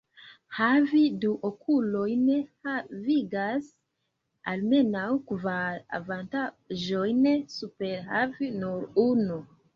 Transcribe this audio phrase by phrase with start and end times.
[0.59, 2.23] Havi du okulojn
[2.69, 3.67] havigas
[4.53, 7.23] almenaŭ kvar avantaĝojn
[7.59, 9.41] super havi nur unu.